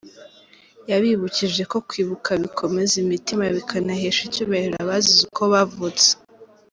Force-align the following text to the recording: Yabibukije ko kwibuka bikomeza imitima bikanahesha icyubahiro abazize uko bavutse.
Yabibukije 0.89 1.61
ko 1.71 1.77
kwibuka 1.87 2.29
bikomeza 2.43 2.93
imitima 3.03 3.43
bikanahesha 3.55 4.21
icyubahiro 4.27 4.75
abazize 4.83 5.21
uko 5.29 5.43
bavutse. 5.53 6.09